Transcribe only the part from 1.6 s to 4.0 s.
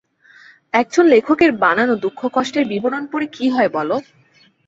বানানো দুঃখ-কষ্টের বিবরণ পড়ে কী হয় বল?